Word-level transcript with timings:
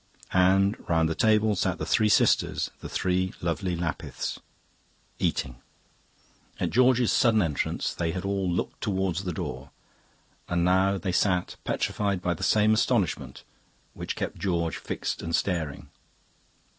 And 0.33 0.83
round 0.89 1.07
the 1.07 1.13
table 1.13 1.55
sat 1.55 1.77
the 1.77 1.85
three 1.85 2.09
sisters, 2.09 2.71
the 2.79 2.89
three 2.89 3.35
lovely 3.39 3.75
Lapiths 3.75 4.39
eating! 5.19 5.57
"At 6.59 6.71
George's 6.71 7.11
sudden 7.11 7.43
entrance 7.43 7.93
they 7.93 8.11
had 8.11 8.25
all 8.25 8.49
looked 8.49 8.81
towards 8.81 9.25
the 9.25 9.31
door, 9.31 9.69
and 10.49 10.65
now 10.65 10.97
they 10.97 11.11
sat, 11.11 11.55
petrified 11.65 12.19
by 12.19 12.33
the 12.33 12.41
same 12.41 12.73
astonishment 12.73 13.43
which 13.93 14.15
kept 14.15 14.39
George 14.39 14.77
fixed 14.77 15.21
and 15.21 15.35
staring. 15.35 15.89